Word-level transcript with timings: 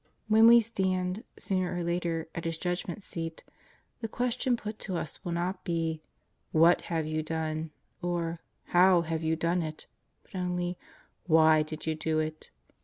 When 0.27 0.47
we 0.47 0.61
stand, 0.61 1.23
sooner 1.37 1.71
or 1.75 1.83
later, 1.83 2.27
at 2.33 2.45
His 2.45 2.57
Judgment 2.57 3.03
Seat, 3.03 3.43
the 3.99 4.07
ques 4.07 4.33
tion 4.41 4.57
put 4.57 4.79
to 4.79 4.97
us 4.97 5.23
will 5.23 5.31
not 5.31 5.63
be: 5.63 6.01
"What 6.51 6.81
have 6.89 7.05
you 7.05 7.21
done?" 7.21 7.69
or 8.01 8.39
"How 8.69 9.01
have 9.01 9.21
you 9.21 9.35
done 9.35 9.61
it?" 9.61 9.85
but 10.23 10.33
only 10.33 10.75
"Why 11.27 11.61
did 11.61 11.85
you 11.85 11.93
do 11.93 12.17
it?" 12.17 12.49